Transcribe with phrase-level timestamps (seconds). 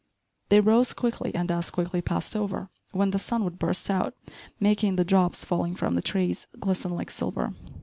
[0.49, 4.15] They rose quickly and as quickly passed over, when the sun would burst out,
[4.59, 7.53] making the drops falling from the trees glisten like silver.